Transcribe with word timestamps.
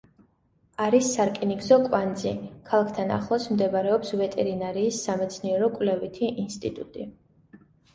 არის 0.85 1.09
სარკინიგზო 1.17 1.77
კვანძი, 1.83 2.33
ქალაქთან 2.71 3.15
ახლოს 3.19 3.47
მდებარეობს 3.55 4.17
ვეტერინარიის 4.25 5.07
სამეცნიერო-კვლევითი 5.07 6.37
ინსტიტუტი. 6.49 7.13